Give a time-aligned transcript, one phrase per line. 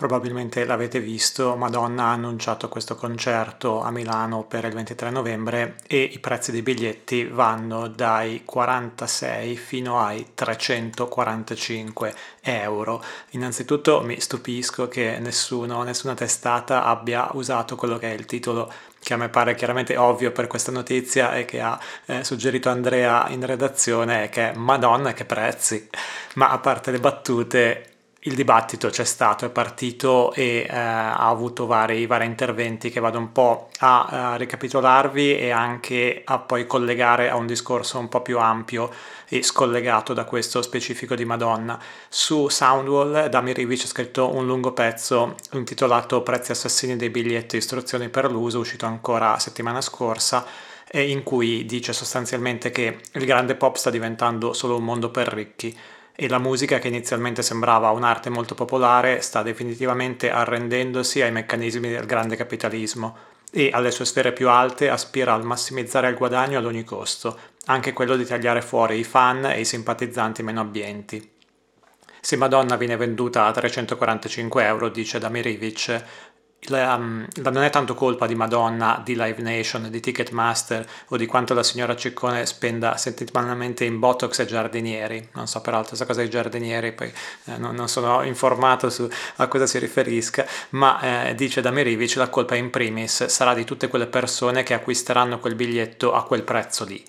[0.00, 6.00] Probabilmente l'avete visto, Madonna ha annunciato questo concerto a Milano per il 23 novembre e
[6.00, 13.04] i prezzi dei biglietti vanno dai 46 fino ai 345 euro.
[13.32, 18.72] Innanzitutto mi stupisco che nessuno, nessuna testata abbia usato quello che è il titolo
[19.02, 23.28] che a me pare chiaramente ovvio per questa notizia e che ha eh, suggerito Andrea
[23.28, 25.88] in redazione, che è Madonna che prezzi.
[26.36, 27.89] Ma a parte le battute,
[28.24, 33.16] il dibattito c'è stato, è partito e eh, ha avuto vari, vari, interventi che vado
[33.16, 38.20] un po' a, a, ricapitolarvi e anche a poi collegare a un discorso un po'
[38.20, 38.90] più ampio
[39.26, 41.80] e scollegato da questo specifico di Madonna.
[42.10, 48.10] Su Soundwall Dami Rivic ha scritto un lungo pezzo intitolato Prezzi assassini dei biglietti, istruzioni
[48.10, 50.44] per l'uso, uscito ancora settimana scorsa
[50.92, 55.74] in cui dice sostanzialmente che il grande pop sta diventando solo un mondo per ricchi
[56.22, 62.04] e la musica che inizialmente sembrava un'arte molto popolare sta definitivamente arrendendosi ai meccanismi del
[62.04, 63.16] grande capitalismo
[63.50, 67.94] e alle sue sfere più alte aspira al massimizzare il guadagno ad ogni costo, anche
[67.94, 71.26] quello di tagliare fuori i fan e i simpatizzanti meno abbienti.
[72.20, 76.04] Se Madonna viene venduta a 345 euro, dice Damirivic,
[76.64, 81.26] la, um, non è tanto colpa di Madonna, di Live Nation, di Ticketmaster o di
[81.26, 85.30] quanto la signora Ciccone spenda settimanalmente in Botox e giardinieri.
[85.34, 87.08] Non so peraltro questa cosa dei giardinieri, poi
[87.44, 92.16] eh, non, non, sono informato su a cosa si riferisca, ma eh, dice da Merivic
[92.16, 96.42] la colpa in primis sarà di tutte quelle persone che acquisteranno quel biglietto a quel
[96.42, 97.02] prezzo lì.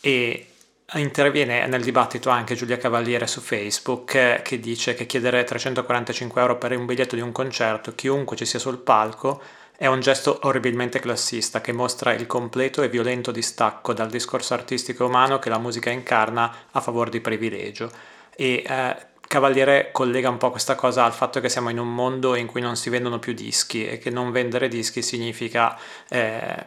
[0.00, 0.51] E
[0.94, 6.58] Interviene nel dibattito anche Giulia Cavaliere su Facebook eh, che dice che chiedere 345 euro
[6.58, 9.40] per un biglietto di un concerto, chiunque ci sia sul palco,
[9.74, 15.06] è un gesto orribilmente classista che mostra il completo e violento distacco dal discorso artistico
[15.06, 17.90] umano che la musica incarna a favore di privilegio.
[18.36, 18.96] E eh,
[19.32, 22.60] Cavaliere collega un po' questa cosa al fatto che siamo in un mondo in cui
[22.60, 25.74] non si vendono più dischi e che non vendere dischi significa
[26.10, 26.66] eh,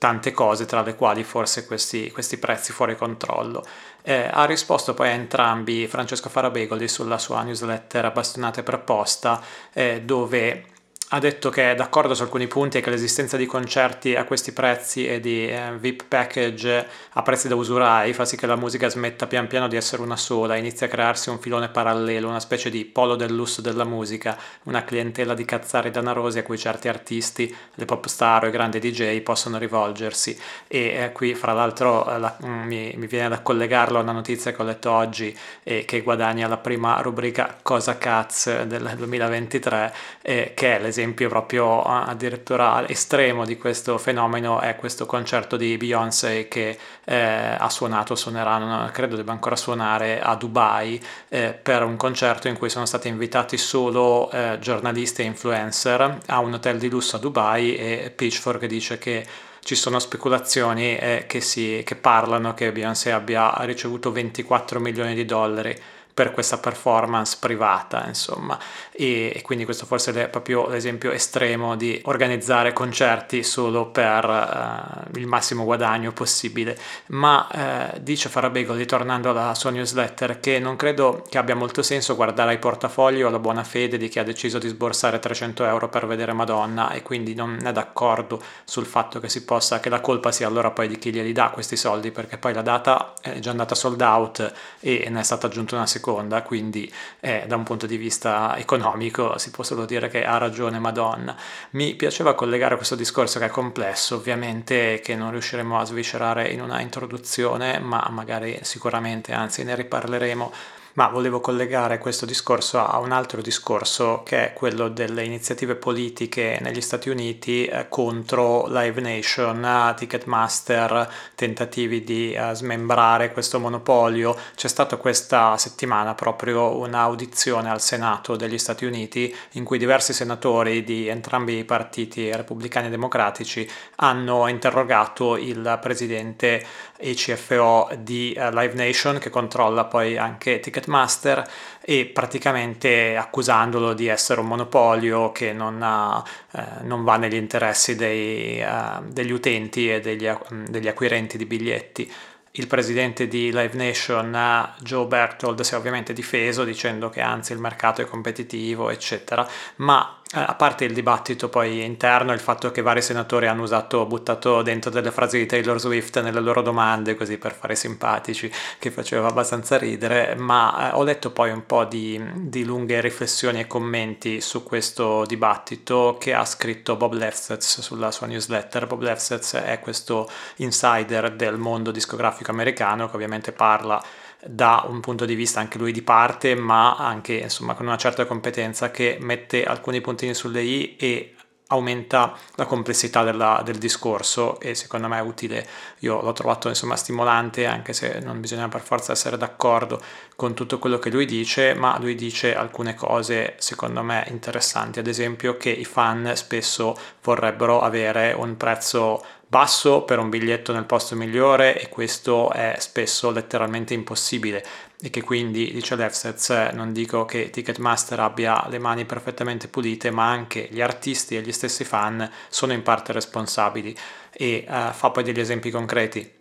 [0.00, 3.62] tante cose, tra le quali forse questi, questi prezzi fuori controllo.
[4.00, 9.42] Eh, ha risposto poi a entrambi Francesco Farabegoli sulla sua newsletter Bastonate per posta,
[9.74, 10.64] eh, dove
[11.12, 14.52] ha detto che è d'accordo su alcuni punti e che l'esistenza di concerti a questi
[14.52, 18.88] prezzi e di eh, VIP package a prezzi da usurai fa sì che la musica
[18.88, 22.70] smetta pian piano di essere una sola, inizia a crearsi un filone parallelo, una specie
[22.70, 27.52] di polo del lusso della musica, una clientela di cazzari danarosi a cui certi artisti,
[27.74, 30.38] le pop star o i grandi DJ possono rivolgersi.
[30.68, 34.12] E eh, qui fra l'altro eh, la, mm, mi, mi, viene da collegarlo a una
[34.12, 39.94] notizia che ho letto oggi e che guadagna la prima rubrica Cosa Caz del 2023,
[40.22, 45.78] eh, che è l'esempio esempio proprio addirittura estremo di questo fenomeno è questo concerto di
[45.78, 51.96] Beyoncé che eh, ha suonato, suonerà, credo debba ancora suonare a Dubai eh, per un
[51.96, 56.90] concerto in cui sono stati invitati solo eh, giornalisti e influencer a un hotel di
[56.90, 59.26] lusso a Dubai e Pitchfork dice che
[59.62, 65.24] ci sono speculazioni eh, che, si, che parlano che Beyoncé abbia ricevuto 24 milioni di
[65.24, 65.76] dollari
[66.12, 68.58] per questa performance privata, insomma.
[68.90, 75.18] E, e quindi questo forse è proprio l'esempio estremo di organizzare concerti solo per uh,
[75.18, 76.76] il massimo guadagno possibile.
[77.06, 77.46] Ma
[77.94, 82.50] uh, dice Farabegoli, tornando alla sua newsletter, che non credo che abbia molto senso guardare
[82.50, 86.06] ai portafogli o alla buona fede di chi ha deciso di sborsare 300 euro per
[86.06, 90.32] vedere Madonna e quindi non è d'accordo sul fatto che si possa, che la colpa
[90.32, 93.50] sia allora poi di chi glieli dà questi soldi, perché poi la data è già
[93.50, 96.90] andata sold out e ne è stata aggiunta una seconda seconda, quindi
[97.20, 101.36] eh, da un punto di vista economico si può solo dire che ha ragione Madonna.
[101.70, 106.62] Mi piaceva collegare questo discorso che è complesso, ovviamente che non riusciremo a sviscerare in
[106.62, 110.52] una introduzione, ma magari sicuramente, anzi ne riparleremo
[110.94, 116.58] ma volevo collegare questo discorso a un altro discorso che è quello delle iniziative politiche
[116.60, 124.36] negli Stati Uniti eh, contro Live Nation, Ticketmaster, tentativi di uh, smembrare questo monopolio.
[124.54, 130.82] C'è stata questa settimana proprio un'audizione al Senato degli Stati Uniti in cui diversi senatori
[130.82, 136.64] di entrambi i partiti repubblicani e democratici hanno interrogato il presidente
[136.96, 141.48] ECFO di Live Nation che controlla poi anche Ticketmaster Ticketmaster
[141.80, 146.22] e praticamente accusandolo di essere un monopolio che non, ha,
[146.52, 150.28] eh, non va negli interessi dei, uh, degli utenti e degli,
[150.68, 152.12] degli acquirenti di biglietti.
[152.52, 157.60] Il presidente di Live Nation, Joe Berthold, si è ovviamente difeso dicendo che anzi il
[157.60, 163.02] mercato è competitivo, eccetera, ma a parte il dibattito poi interno, il fatto che vari
[163.02, 167.52] senatori hanno usato, buttato dentro delle frasi di Taylor Swift nelle loro domande così per
[167.52, 172.64] fare simpatici, che faceva abbastanza ridere, ma eh, ho letto poi un po' di, di,
[172.64, 178.86] lunghe riflessioni e commenti su questo dibattito che ha scritto Bob Lefsetz sulla sua newsletter.
[178.86, 184.00] Bob Lefsetz è questo insider del mondo discografico americano che ovviamente parla
[184.44, 188.24] da un punto di vista anche lui di parte, ma anche insomma con una certa
[188.26, 191.34] competenza che mette alcuni puntini sulle i e
[191.70, 195.66] aumenta la complessità della, del discorso e secondo me è utile.
[196.00, 200.00] Io l'ho trovato insomma stimolante anche se non bisogna per forza essere d'accordo
[200.36, 205.06] con tutto quello che lui dice, ma lui dice alcune cose secondo me interessanti, ad
[205.06, 211.16] esempio che i fan spesso vorrebbero avere un prezzo basso per un biglietto nel posto
[211.16, 214.64] migliore e questo è spesso letteralmente impossibile.
[215.02, 220.30] E che quindi, dice Lefsetz, non dico che Ticketmaster abbia le mani perfettamente pulite, ma
[220.30, 223.96] anche gli artisti e gli stessi fan sono in parte responsabili.
[224.30, 226.38] E uh, fa poi degli esempi concreti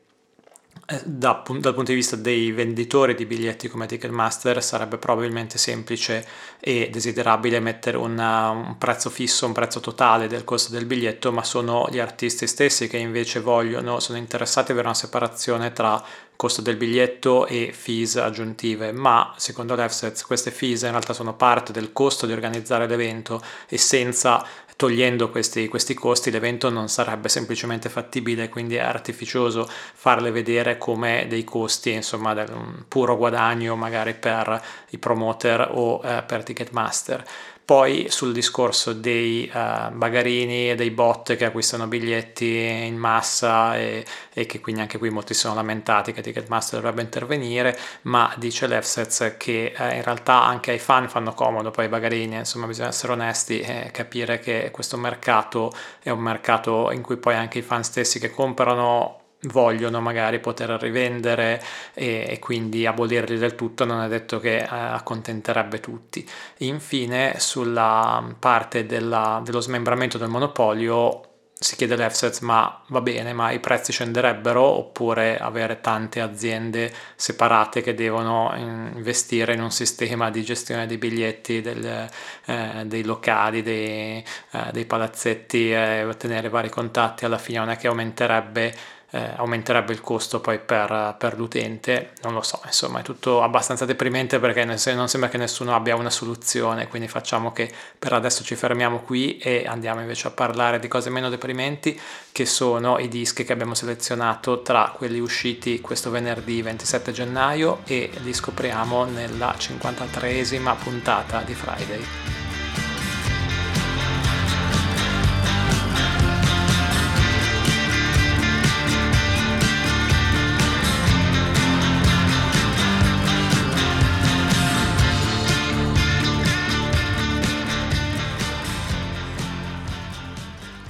[1.04, 6.26] da, dal punto di vista dei venditori di biglietti come Ticketmaster sarebbe probabilmente semplice
[6.60, 11.44] e desiderabile mettere una, un prezzo fisso, un prezzo totale del costo del biglietto, ma
[11.44, 16.04] sono gli artisti stessi che invece vogliono, sono interessati ad avere una separazione tra
[16.36, 21.74] costo del biglietto e fees aggiuntive, ma secondo l'EFSETS queste fees in realtà sono parte
[21.74, 24.46] del costo di organizzare l'evento e senza
[24.80, 31.26] togliendo questi, questi, costi l'evento non sarebbe semplicemente fattibile, quindi è artificioso farle vedere come
[31.28, 34.62] dei costi, insomma, un puro guadagno magari per
[34.92, 37.26] i promoter o eh, per Ticketmaster.
[37.70, 44.04] Poi sul discorso dei uh, bagarini e dei bot che acquistano biglietti in massa e,
[44.34, 49.36] e, che quindi anche qui molti sono lamentati che Ticketmaster dovrebbe intervenire, ma dice l'Efsez
[49.38, 53.14] che uh, in realtà anche ai fan fanno comodo poi i bagarini, insomma bisogna essere
[53.14, 55.72] onesti e capire che questo mercato
[56.02, 60.70] è un mercato in cui poi anche i fan stessi che comprano vogliono magari poter
[60.82, 61.62] rivendere
[61.94, 66.28] e, e, quindi abolirli del tutto non è detto che eh, accontenterebbe tutti.
[66.60, 71.24] Infine sulla parte della, dello smembramento del monopolio
[71.62, 77.82] si chiede l'Efsets ma va bene ma i prezzi scenderebbero oppure avere tante aziende separate
[77.82, 82.08] che devono investire in un sistema di gestione dei biglietti del,
[82.46, 87.76] eh, dei locali dei, eh, dei palazzetti e ottenere vari contatti alla fine non è
[87.76, 88.74] che aumenterebbe
[89.12, 93.86] eh, aumenterebbe il costo poi per, per, l'utente, non lo so, insomma è tutto abbastanza
[93.86, 98.56] deprimente perché non sembra che nessuno abbia una soluzione, quindi facciamo che per adesso ci
[98.56, 102.00] fermiamo qui e andiamo invece a parlare di cose meno deprimenti
[102.32, 108.10] che sono i dischi che abbiamo selezionato tra quelli usciti questo venerdì 27 gennaio e
[108.22, 112.49] li scopriamo nella 53esima puntata di Friday.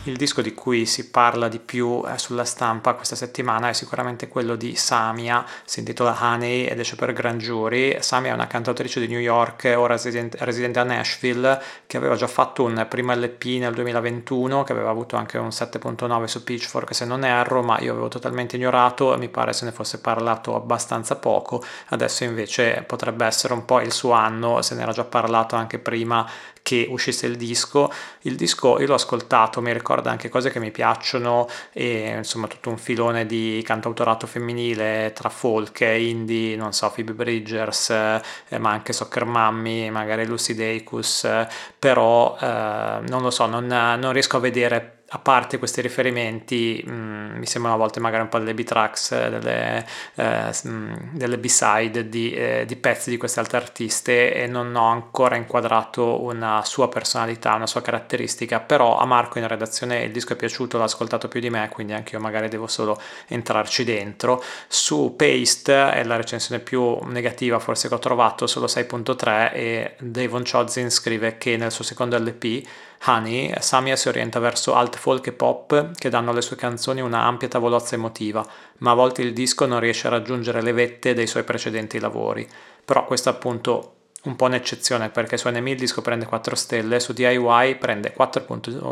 [0.10, 4.28] Il disco di cui si parla di più eh, sulla stampa questa settimana è sicuramente
[4.28, 8.02] quello di Samia, si intitola Honey ed esce per Grand Jury.
[8.02, 12.26] Samia è una cantautrice di New York, ora residente, residente a Nashville, che aveva già
[12.26, 17.06] fatto un primo LP nel 2021, che aveva avuto anche un 7.9 su Pitchfork se
[17.06, 21.18] non erro, ma io avevo totalmente ignorato e mi pare se ne fosse parlato abbastanza
[21.18, 21.64] poco.
[21.90, 25.78] Adesso invece potrebbe essere un po' il suo anno, se ne era già parlato anche
[25.78, 26.28] prima
[26.62, 27.92] che uscisse il disco.
[28.22, 32.70] Il disco io l'ho ascoltato, mi ricorda anche cose che mi piacciono e insomma tutto
[32.70, 38.94] un filone di cantautorato femminile tra folk indie, non so, Phoebe Bridgers, eh, ma anche
[38.94, 44.40] Soccer Mummy, magari Lucy Dacus, eh, però eh, non lo so, non, non riesco a
[44.40, 48.54] vedere a parte questi riferimenti, mh, mm, mi sembrano a volte magari un po' delle
[48.54, 49.86] B-tracks, delle,
[50.16, 54.88] eh, mm, delle B-side di, eh, di, pezzi di queste altre artiste e non ho
[54.88, 60.34] ancora inquadrato una sua personalità, una sua caratteristica, però a Marco in redazione il disco
[60.34, 64.44] è piaciuto, l'ha ascoltato più di me, quindi anche io magari devo solo entrarci dentro.
[64.68, 70.44] Su Paste è la recensione più negativa forse che ho trovato, solo 6.3 e Davon
[70.44, 72.64] Chodzin scrive che nel suo secondo LP
[73.06, 77.24] Honey, Samia si orienta verso alt folk e pop che danno alle sue canzoni una
[77.24, 78.46] ampia tavolozza emotiva,
[78.80, 82.48] ma a volte il disco non riesce a raggiungere le vette dei suoi precedenti lavori.
[82.84, 87.14] Però questo appunto un po' un'eccezione perché su NME il disco prende 4 stelle, su
[87.14, 88.46] DIY prende 4,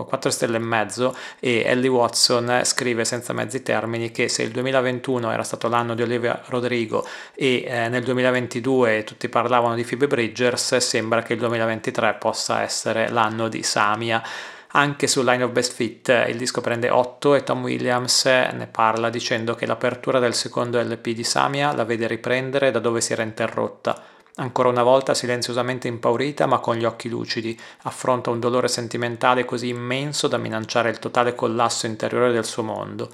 [0.07, 5.31] 4 stelle e mezzo e Ellie Watson scrive senza mezzi termini che se il 2021
[5.31, 10.77] era stato l'anno di Olivia Rodrigo e eh, nel 2022 tutti parlavano di Phoebe Bridgers,
[10.77, 14.23] sembra che il 2023 possa essere l'anno di Samia.
[14.71, 19.09] Anche su Line of Best Fit il disco prende 8 e Tom Williams ne parla
[19.09, 23.23] dicendo che l'apertura del secondo LP di Samia la vede riprendere da dove si era
[23.23, 29.45] interrotta Ancora una volta silenziosamente impaurita ma con gli occhi lucidi, affronta un dolore sentimentale
[29.45, 33.09] così immenso da minacciare il totale collasso interiore del suo mondo.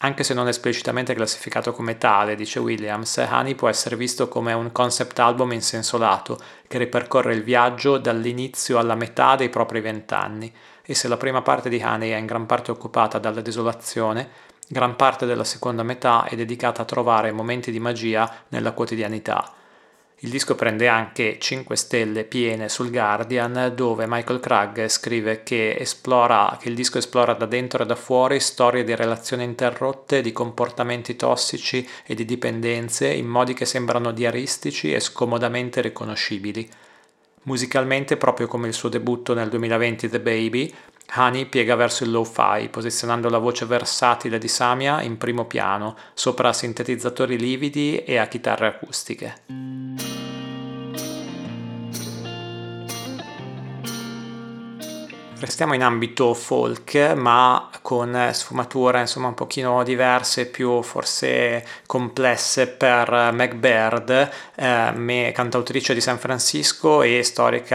[0.00, 4.70] Anche se non esplicitamente classificato come tale, dice Williams, Honey può essere visto come un
[4.70, 10.52] concept album in senso lato, che ripercorre il viaggio dall'inizio alla metà dei propri vent'anni,
[10.82, 14.28] e se la prima parte di Honey è in gran parte occupata dalla desolazione,
[14.68, 19.54] gran parte della seconda metà è dedicata a trovare momenti di magia nella quotidianità.
[20.22, 26.58] Il disco prende anche 5 stelle piene sul Guardian dove Michael Cragg scrive che, esplora,
[26.60, 31.14] che il disco esplora da dentro e da fuori storie di relazioni interrotte, di comportamenti
[31.14, 36.68] tossici e di dipendenze in modi che sembrano diaristici e scomodamente riconoscibili.
[37.42, 40.74] Musicalmente, proprio come il suo debutto nel 2020 The Baby,
[41.14, 46.52] Honey piega verso il lo-fi, posizionando la voce versatile di Samia in primo piano, sopra
[46.52, 50.27] sintetizzatori lividi e a chitarre acustiche.
[55.40, 63.30] Restiamo in ambito folk, ma con sfumature insomma un pochino diverse, più forse complesse per
[63.32, 67.24] Meg Baird, eh, cantautrice di San Francisco e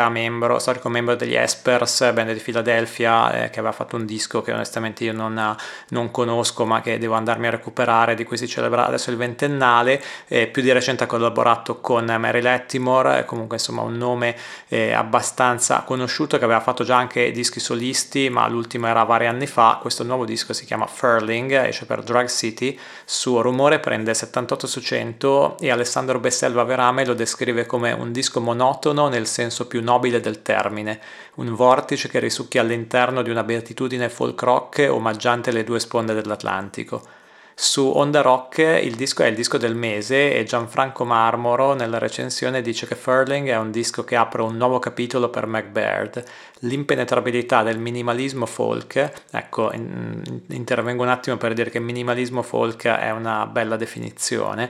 [0.10, 4.52] membro, storico membro degli Espers, band di Philadelphia, eh, che aveva fatto un disco che
[4.52, 5.56] onestamente io non,
[5.88, 10.04] non, conosco, ma che devo andarmi a recuperare, di cui si celebra adesso il ventennale.
[10.28, 14.36] Eh, più di recente ha collaborato con Mary Lettimore, comunque insomma un nome
[14.68, 19.28] eh, abbastanza conosciuto che aveva fatto già anche dischi dischi solisti, ma l'ultimo era vari
[19.28, 19.78] anni fa.
[19.80, 22.78] Questo nuovo disco si chiama Furling, esce per Drug City.
[23.06, 28.40] Suo rumore prende 78 su 100 e Alessandro Besselva Verame lo descrive come un disco
[28.40, 31.00] monotono nel senso più nobile del termine,
[31.36, 37.22] un vortice che risucchia all'interno di una beatitudine folk rock omaggiante le due sponde dell'Atlantico.
[37.56, 42.62] Su Onda Rock il disco è il disco del mese e Gianfranco Marmoro nella recensione
[42.64, 46.24] dice che Furling è un disco che apre un nuovo capitolo per MacBaird.
[46.60, 53.12] L'impenetrabilità del minimalismo folk, ecco, in, intervengo un attimo per dire che minimalismo folk è
[53.12, 54.70] una bella definizione,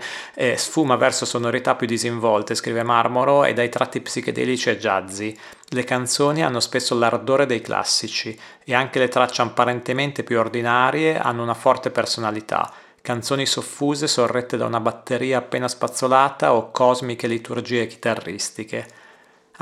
[0.56, 5.38] sfuma verso sonorità più disinvolte, scrive Marmoro, e dai tratti psichedelici e jazzy.
[5.74, 11.42] Le canzoni hanno spesso l'ardore dei classici e anche le tracce apparentemente più ordinarie hanno
[11.42, 12.72] una forte personalità.
[13.02, 18.86] Canzoni soffuse sorrette da una batteria appena spazzolata o cosmiche liturgie chitarristiche.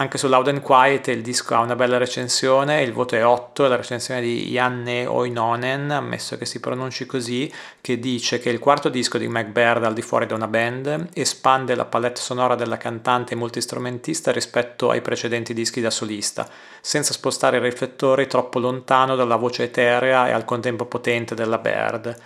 [0.02, 3.68] Anche su Loud and Quiet il disco ha una bella recensione, il voto è 8,
[3.68, 8.90] la recensione di Janne Oinonen, ammesso che si pronunci così, che dice che il quarto
[8.90, 13.36] disco di MacBaird al di fuori da una band espande la palette sonora della cantante
[13.36, 16.50] multistrumentista rispetto ai precedenti dischi da solista,
[16.82, 22.18] senza spostare i riflettori troppo lontano dalla voce eterea e al contempo potente della Baird.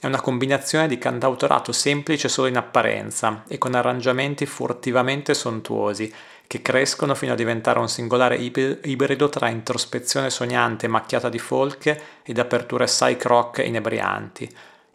[0.00, 6.12] È una combinazione di cantautorato semplice solo in apparenza e con arrangiamenti furtivamente sontuosi,
[6.46, 12.38] che crescono fino a diventare un singolare ibrido tra introspezione sognante macchiata di folk ed
[12.38, 14.48] aperture psych rock inebrianti.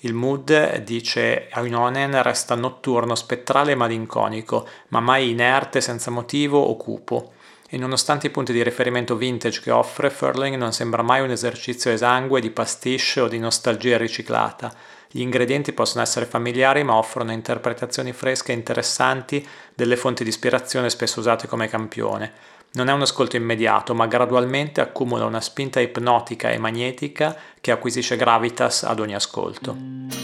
[0.03, 6.77] Il mood, dice Ainonen, resta notturno, spettrale e malinconico, ma mai inerte, senza motivo o
[6.77, 7.33] cupo.
[7.67, 11.91] E nonostante i punti di riferimento vintage che offre, Furling non sembra mai un esercizio
[11.91, 14.73] esangue di pastiche o di nostalgia riciclata
[15.11, 20.89] gli ingredienti possono essere familiari ma offrono interpretazioni fresche e interessanti delle fonti di ispirazione
[20.89, 22.31] spesso usate come campione.
[22.73, 28.15] Non è un ascolto immediato, ma gradualmente accumula una spinta ipnotica e magnetica che acquisisce
[28.15, 30.18] gravitas ad ogni ascolto.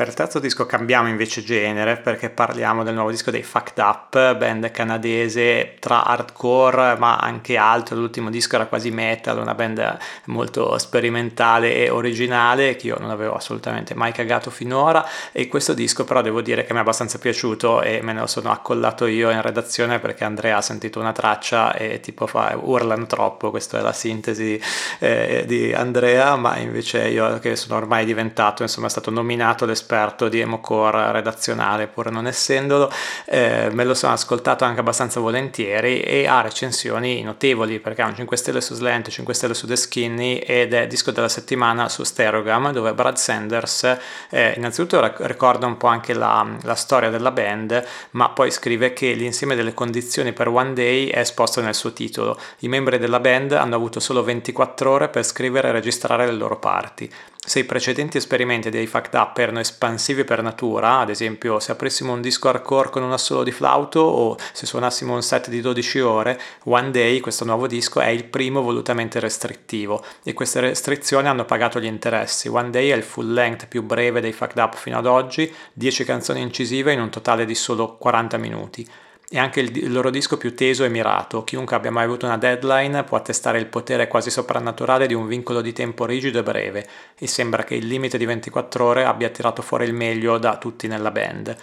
[0.00, 4.34] Per il terzo disco cambiamo invece genere perché parliamo del nuovo disco dei Fucked Up,
[4.34, 7.96] band canadese tra hardcore ma anche altro.
[7.96, 13.34] L'ultimo disco era quasi metal, una band molto sperimentale e originale che io non avevo
[13.34, 15.06] assolutamente mai cagato finora.
[15.32, 18.50] E questo disco, però, devo dire che mi è abbastanza piaciuto e me ne sono
[18.50, 23.50] accollato io in redazione perché Andrea ha sentito una traccia e tipo fa urlano troppo.
[23.50, 24.58] Questa è la sintesi
[24.98, 29.88] eh, di Andrea, ma invece io che sono ormai diventato, insomma, è stato nominato l'esperto
[29.90, 32.92] esperto di emocore redazionale pur non essendolo,
[33.24, 38.14] eh, me lo sono ascoltato anche abbastanza volentieri e ha recensioni notevoli perché ha un
[38.14, 42.04] 5 stelle su Slant, 5 stelle su The Skinny ed è disco della settimana su
[42.04, 43.96] Stereogam dove Brad Sanders
[44.30, 49.12] eh, innanzitutto ricorda un po' anche la, la storia della band ma poi scrive che
[49.12, 52.38] l'insieme delle condizioni per One Day è esposto nel suo titolo.
[52.60, 56.58] I membri della band hanno avuto solo 24 ore per scrivere e registrare le loro
[56.58, 57.10] parti.
[57.42, 62.12] Se i precedenti esperimenti dei Fact Up erano espansivi per natura, ad esempio se aprissimo
[62.12, 66.00] un disco hardcore con un assolo di flauto o se suonassimo un set di 12
[66.00, 71.46] ore, One Day, questo nuovo disco, è il primo volutamente restrittivo e queste restrizioni hanno
[71.46, 72.48] pagato gli interessi.
[72.48, 76.04] One Day è il full length più breve dei Fact Up fino ad oggi, 10
[76.04, 78.86] canzoni incisive in un totale di solo 40 minuti
[79.32, 81.44] è anche il, il, loro disco più teso e mirato.
[81.44, 85.60] Chiunque abbia mai avuto una deadline può attestare il potere quasi soprannaturale di un vincolo
[85.60, 89.62] di tempo rigido e breve, e sembra che il limite di 24 ore abbia tirato
[89.62, 91.56] fuori il meglio da tutti nella band.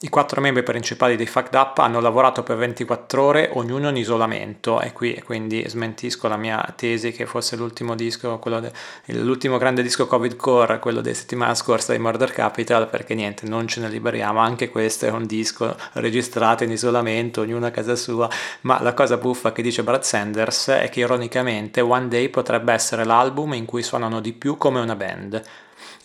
[0.00, 4.80] I quattro membri principali dei Fucked Up hanno lavorato per 24 ore, ognuno in isolamento,
[4.80, 8.72] e qui quindi smentisco la mia tesi che fosse l'ultimo disco, de,
[9.14, 13.68] l'ultimo grande disco Covid Core, quello della settimana scorsa di Murder Capital, perché niente, non
[13.68, 18.28] ce ne liberiamo, anche questo è un disco registrato in isolamento, ognuno a casa sua,
[18.62, 23.04] ma la cosa buffa che dice Brad Sanders è che ironicamente One Day potrebbe essere
[23.04, 25.42] l'album in cui suonano di più come una band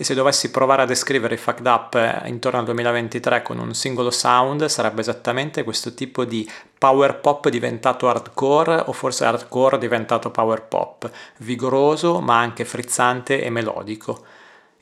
[0.01, 3.73] e se dovessi provare a descrivere i Fucked Up eh, intorno al 2023 con un
[3.73, 10.31] singolo sound sarebbe esattamente questo tipo di power pop diventato hardcore o forse hardcore diventato
[10.31, 14.23] power pop, vigoroso ma anche frizzante e melodico.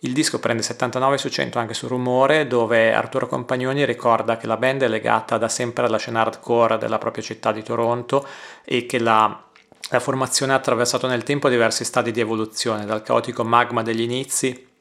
[0.01, 4.57] Il disco prende 79 su 100 anche su Rumore, dove Arturo Compagnoni ricorda che la
[4.57, 8.23] band è legata da sempre alla scena hardcore della propria città di Toronto
[8.63, 9.45] e che la,
[9.89, 14.75] la formazione ha attraversato nel tempo diversi stadi di evoluzione, dal caotico magma degli inizi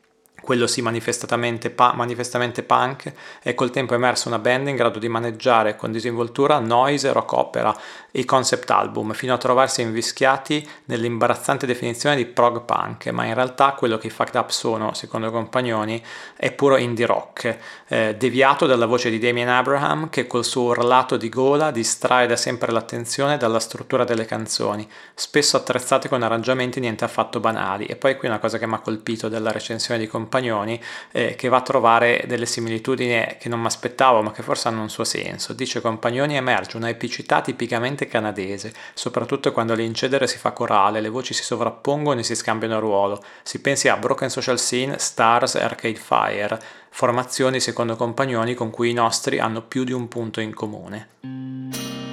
[0.47, 3.13] quello sì manifestamente, pa- manifestamente punk,
[3.43, 7.33] e col tempo è emersa una band in grado di maneggiare con disinvoltura noise, rock
[7.33, 7.77] opera
[8.13, 13.73] e concept album, fino a trovarsi invischiati nell'imbarazzante definizione di prog punk, ma in realtà
[13.73, 16.01] quello che i Fucked Up sono, secondo i compagnoni,
[16.37, 21.17] è puro indie rock, eh, deviato dalla voce di Damien Abraham che col suo urlato
[21.17, 27.05] di gola distrae da sempre l'attenzione dalla struttura delle canzoni, spesso attrezzate con arrangiamenti niente
[27.05, 27.87] affatto banali.
[27.87, 30.81] E poi qui una cosa che mi ha colpito della recensione di compagnoni Compagnoni
[31.13, 34.83] eh, che va a trovare delle similitudini che non mi aspettavo ma che forse hanno
[34.83, 35.53] un suo senso.
[35.55, 41.33] Dice Compagnoni emerge una epicità tipicamente canadese, soprattutto quando l'incedere si fa corale, le voci
[41.33, 43.23] si sovrappongono e si scambiano ruolo.
[43.43, 48.91] Si pensi a Broken Social Scene, Stars e Arcade Fire, formazioni secondo Compagnoni con cui
[48.91, 52.06] i nostri hanno più di un punto in comune.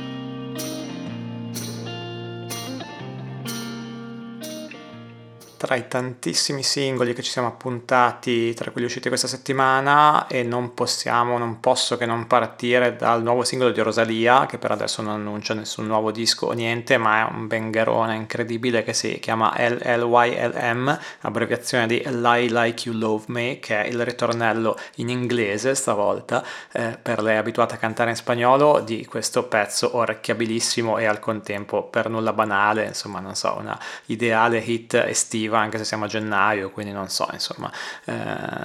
[5.64, 10.74] Tra i tantissimi singoli che ci siamo appuntati tra quelli usciti questa settimana e non
[10.74, 15.14] possiamo, non posso che non partire dal nuovo singolo di Rosalia che per adesso non
[15.14, 21.00] annuncia nessun nuovo disco o niente ma è un bengerone incredibile che si chiama LLYLM
[21.22, 26.98] abbreviazione di Lie Like You Love Me che è il ritornello in inglese stavolta eh,
[27.02, 32.10] per lei abituata a cantare in spagnolo di questo pezzo orecchiabilissimo e al contempo per
[32.10, 36.72] nulla banale insomma non so una ideale hit estiva positiva anche se siamo a gennaio,
[36.72, 37.72] quindi non so, insomma,
[38.06, 38.14] eh,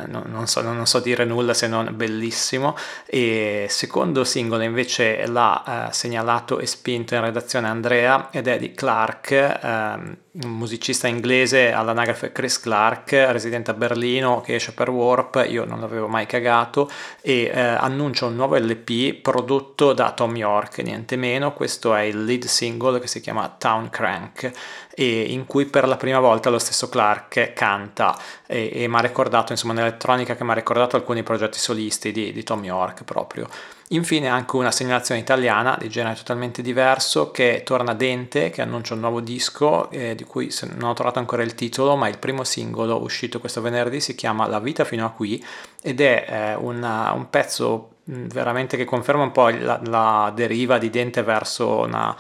[0.07, 2.77] non, non, so, non, so, dire nulla se non bellissimo.
[3.05, 8.73] E secondo singolo invece l'ha eh, segnalato e spinto in redazione Andrea ed è di
[8.73, 9.59] Clark.
[9.63, 15.65] Ehm, un musicista inglese all'anagrafe Chris Clark, residente a Berlino, che esce per Warp, io
[15.65, 16.89] non l'avevo mai cagato,
[17.21, 22.25] e eh, annuncia un nuovo LP prodotto da Tom York, niente meno, questo è il
[22.25, 24.53] lead single che si chiama Town Crank
[25.01, 29.01] e in cui per la prima volta lo stesso Clark canta e, e mi ha
[29.01, 33.47] ricordato, insomma, nell'elettronica che mi ha ricordato alcuni progetti solisti di, di Tom York proprio.
[33.91, 39.01] Infine anche una segnalazione italiana di genere totalmente diverso che torna Dente, che annuncia un
[39.01, 43.01] nuovo disco eh, di cui non ho trovato ancora il titolo, ma il primo singolo
[43.01, 45.43] uscito questo venerdì si chiama La vita fino a qui
[45.81, 50.89] ed è eh, una, un pezzo veramente che conferma un po' la, la, deriva di
[50.89, 52.17] Dente verso una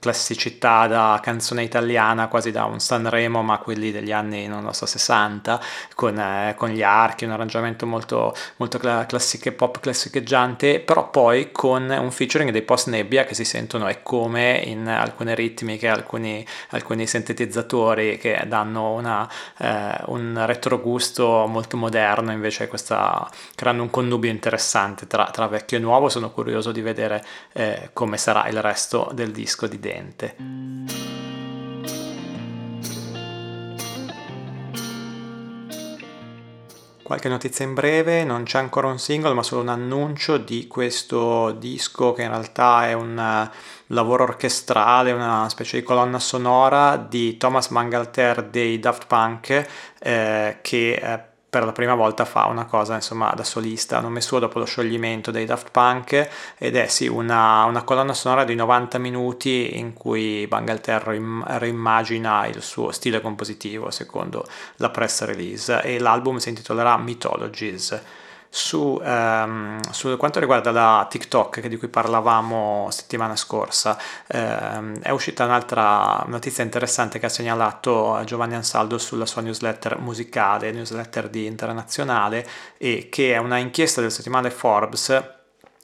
[0.00, 4.84] classicità da canzone italiana, quasi da un Sanremo, ma quelli degli anni, non lo so,
[4.84, 5.60] 60,
[5.94, 11.88] con, eh, con gli archi, un arrangiamento molto, molto classiche, pop classicheggiante, però poi con
[11.88, 17.06] un featuring dei post nebbia che si sentono e come in alcune ritmiche, alcuni, alcuni
[17.06, 25.06] sintetizzatori che danno una, eh, un retrogusto molto moderno, invece questa, creando un connubio interessante
[25.06, 29.32] tra tra, vecchio e nuovo, sono curioso di vedere eh, come sarà il resto del
[29.32, 30.36] disco di Dente.
[37.08, 41.52] Qualche notizia in breve, non c'è ancora un singolo ma solo un annuncio di questo
[41.52, 43.50] disco che in realtà è un eh,
[43.86, 49.66] lavoro orchestrale, una specie di colonna sonora di Thomas Mangalter dei Daft Punk
[49.98, 54.38] eh, che eh, per la prima volta fa una cosa insomma da solista, hanno messo
[54.38, 58.98] dopo lo scioglimento dei Daft Punk ed è sì una, una colonna sonora di 90
[58.98, 66.36] minuti in cui Bangalter reimmagina il suo stile compositivo secondo la press release e l'album
[66.36, 68.02] si intitolerà Mythologies.
[68.50, 75.44] Su, ehm, su, quanto riguarda la TikTok di cui parlavamo settimana scorsa, ehm, è uscita
[75.44, 82.46] un'altra notizia interessante che ha segnalato Giovanni Ansaldo sulla sua newsletter musicale, newsletter di Internazionale,
[82.78, 85.36] e che è una inchiesta del settimanale Forbes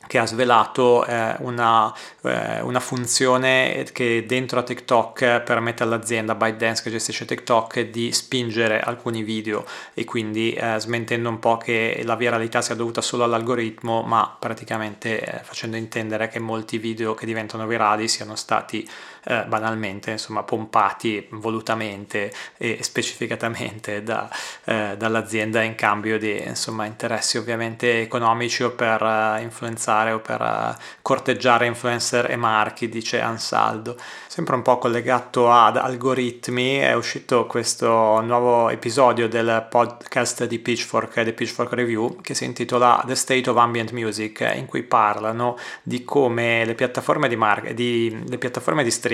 [0.07, 6.83] che ha svelato eh, una, eh, una, funzione che dentro a TikTok permette all'azienda ByteDance
[6.83, 9.65] che gestisce TikTok di spingere alcuni video
[9.95, 15.21] e quindi eh, smentendo un po' che la viralità sia dovuta solo all'algoritmo ma praticamente
[15.21, 18.87] eh, facendo intendere che molti video che diventano virali siano stati
[19.25, 24.29] eh, banalmente insomma pompati volutamente e specificatamente da,
[24.65, 29.01] eh, dall'azienda in cambio di insomma interessi ovviamente economici o per
[29.41, 33.97] influenzare utilizzare o per uh, corteggiare influencer e marchi, dice Ansaldo.
[34.27, 41.23] Sempre un po' collegato ad algoritmi, è uscito questo nuovo episodio del podcast di Pitchfork,
[41.23, 46.03] The Pitchfork Review, che si intitola The State of Ambient Music, in cui parlano di
[46.03, 49.13] come le piattaforme di, mar- di, le piattaforme di streaming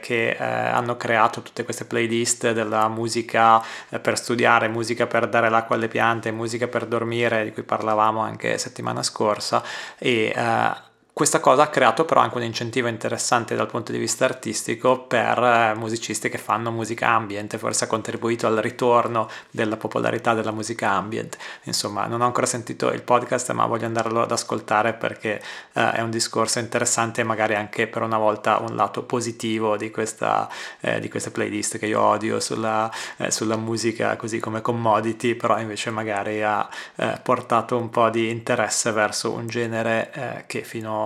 [0.00, 5.48] che eh, hanno creato tutte queste playlist della musica eh, per studiare, musica per dare
[5.48, 9.62] l'acqua alle piante, musica per dormire, di cui parlavamo anche settimana scorsa,
[9.98, 14.24] e uh, Questa cosa ha creato però anche un incentivo interessante dal punto di vista
[14.24, 20.34] artistico per eh, musicisti che fanno musica ambient, forse ha contribuito al ritorno della popolarità
[20.34, 21.36] della musica ambient.
[21.66, 25.40] Insomma, non ho ancora sentito il podcast, ma voglio andarlo ad ascoltare perché
[25.74, 29.92] eh, è un discorso interessante e magari anche per una volta un lato positivo di
[29.92, 30.48] questa,
[30.80, 35.60] eh, di queste playlist che io odio sulla, eh, sulla, musica così come commodity, però
[35.60, 41.02] invece magari ha eh, portato un po' di interesse verso un genere eh, che fino
[41.02, 41.03] a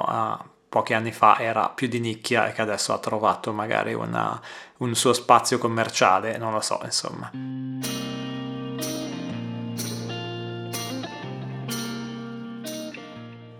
[0.68, 4.40] pochi anni fa era più di nicchia e che adesso ha trovato magari una,
[4.78, 7.87] un suo spazio commerciale, non lo so, insomma.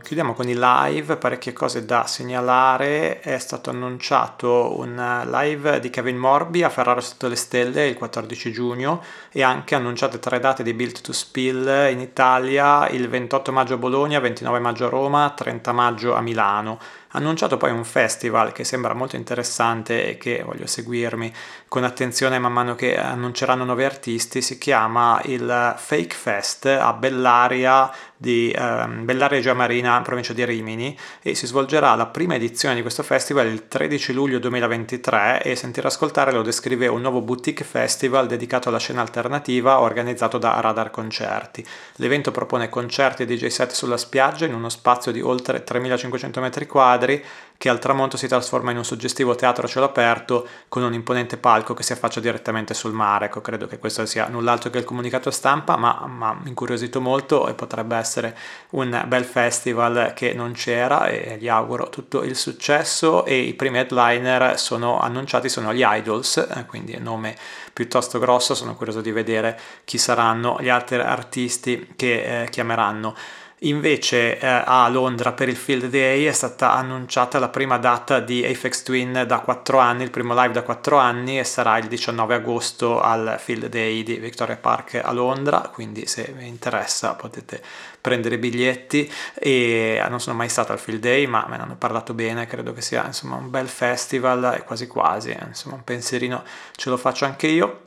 [0.08, 3.20] Chiudiamo con i live, parecchie cose da segnalare.
[3.20, 8.50] È stato annunciato un live di Kevin Morby a Ferrara sotto le stelle il 14
[8.50, 13.74] giugno e anche annunciate tre date di Build to Spill in Italia, il 28 maggio
[13.74, 16.78] a Bologna, 29 maggio a Roma, 30 maggio a Milano
[17.12, 21.32] annunciato poi un festival che sembra molto interessante e che voglio seguirmi
[21.68, 27.90] con attenzione man mano che annunceranno nuovi artisti, si chiama il Fake Fest a Bellaria
[28.20, 33.04] di um, Bellaria Giamarina, provincia di Rimini e si svolgerà la prima edizione di questo
[33.04, 38.68] festival il 13 luglio 2023 e sentire ascoltare lo descrive un nuovo boutique festival dedicato
[38.68, 41.64] alla scena alternativa organizzato da Radar Concerti.
[41.96, 46.66] L'evento propone concerti e DJ set sulla spiaggia in uno spazio di oltre 3500 metri
[46.98, 47.24] quadri
[47.58, 51.36] che al tramonto si trasforma in un suggestivo teatro a cielo aperto con un imponente
[51.38, 53.26] palco che si affaccia direttamente sul mare.
[53.26, 56.06] Ecco, credo che questo sia null'altro che il comunicato stampa, ma
[56.40, 58.38] mi incuriosito molto e potrebbe essere
[58.70, 63.78] un bel festival che non c'era e gli auguro tutto il successo e i primi
[63.78, 67.34] headliner sono annunciati, sono gli Idols, eh, quindi nome
[67.72, 73.16] piuttosto grosso, sono curioso di vedere chi saranno gli altri artisti che eh, chiameranno.
[73.62, 78.44] Invece eh, a Londra per il Field Day è stata annunciata la prima data di
[78.44, 82.34] Apex Twin da 4 anni, il primo live da 4 anni e sarà il 19
[82.34, 87.60] agosto al Field Day di Victoria Park a Londra, quindi se vi interessa potete
[88.00, 89.10] prendere i biglietti.
[89.34, 92.72] E non sono mai stato al Field Day ma me ne hanno parlato bene, credo
[92.72, 96.44] che sia insomma un bel festival e quasi quasi, insomma un pensierino
[96.76, 97.86] ce lo faccio anche io.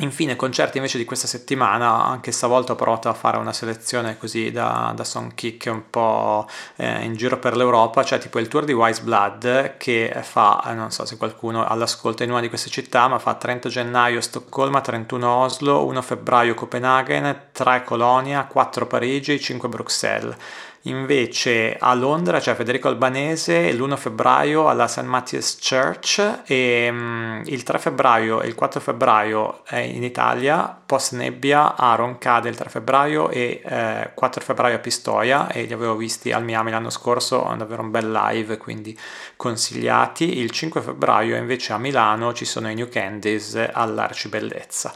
[0.00, 4.50] Infine, concerti invece di questa settimana, anche stavolta ho provato a fare una selezione così
[4.50, 8.66] da, da song kick un po' eh, in giro per l'Europa, cioè tipo il tour
[8.66, 12.68] di Wise Blood che fa, eh, non so se qualcuno all'ascolto in una di queste
[12.68, 19.40] città, ma fa 30 gennaio Stoccolma, 31 Oslo, 1 febbraio Copenaghen, 3 Colonia, 4 Parigi,
[19.40, 20.36] 5 Bruxelles.
[20.86, 25.02] Invece a Londra c'è Federico Albanese l'1 febbraio alla St.
[25.02, 31.14] Matthias Church e um, il 3 febbraio e il 4 febbraio è in Italia, post
[31.14, 35.96] nebbia a Roncade il 3 febbraio e eh, 4 febbraio a Pistoia e li avevo
[35.96, 38.96] visti al Miami l'anno scorso, davvero un bel live quindi
[39.34, 40.38] consigliati.
[40.38, 44.92] Il 5 febbraio invece a Milano ci sono i New Candies all'Arcibellezza.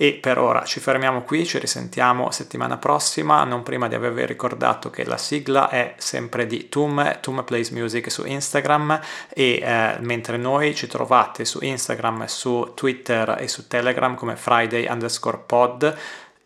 [0.00, 4.90] E per ora ci fermiamo qui, ci risentiamo settimana prossima, non prima di avervi ricordato
[4.90, 10.36] che la sigla è sempre di Tum, Tum Plays Music su Instagram e eh, mentre
[10.36, 15.96] noi ci trovate su Instagram, su Twitter e su Telegram come Friday underscore pod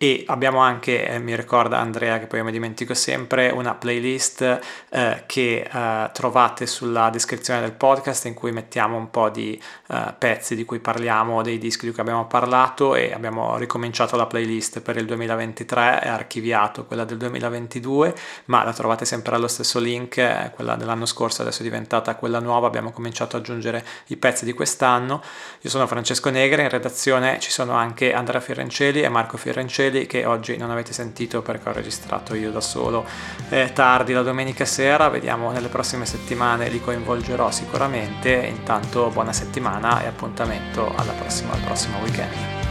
[0.02, 4.58] e abbiamo anche, eh, mi ricorda Andrea che poi io mi dimentico sempre, una playlist
[4.90, 10.14] eh, che eh, trovate sulla descrizione del podcast in cui mettiamo un po' di eh,
[10.18, 14.80] pezzi di cui parliamo, dei dischi di cui abbiamo parlato e abbiamo ricominciato la playlist
[14.80, 18.12] per il 2023, è archiviato quella del 2022,
[18.46, 22.40] ma la trovate sempre allo stesso link, eh, quella dell'anno scorso adesso è diventata quella
[22.40, 25.22] nuova, abbiamo cominciato ad aggiungere i pezzi di quest'anno.
[25.60, 30.06] Io sono Francesco Negri, in redazione ci sono anche Andrea Fiorencelli e Marco Fiorencelli Angeli
[30.06, 33.04] che oggi non avete sentito perché ho registrato io da solo
[33.50, 40.02] eh, tardi la domenica sera, vediamo nelle prossime settimane, li coinvolgerò sicuramente, intanto buona settimana
[40.02, 42.61] e appuntamento alla prossima, al prossimo weekend.